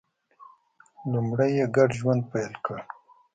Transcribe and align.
لومړی 1.11 1.49
یې 1.59 1.65
ګډ 1.75 1.89
ژوند 1.99 2.21
پیل 2.31 2.53
کړ 2.65 2.77